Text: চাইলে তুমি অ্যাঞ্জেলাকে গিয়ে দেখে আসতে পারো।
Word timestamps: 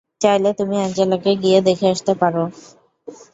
চাইলে 0.21 0.49
তুমি 0.59 0.75
অ্যাঞ্জেলাকে 0.79 1.31
গিয়ে 1.43 1.59
দেখে 1.67 1.87
আসতে 1.93 2.13
পারো। 2.21 2.43